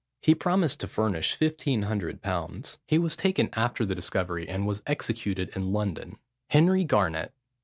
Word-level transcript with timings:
He 0.19 0.33
promised 0.33 0.79
to 0.79 0.87
furnish 0.87 1.37
1500_l._ 1.37 2.77
He 2.87 2.97
was 2.97 3.15
taken 3.15 3.49
after 3.53 3.85
the 3.85 3.93
discovery 3.93 4.49
and 4.49 4.65
was 4.65 4.81
executed 4.87 5.49
in 5.55 5.71
London. 5.73 6.17
HENRY 6.49 6.85
GARNET. 6.85 7.35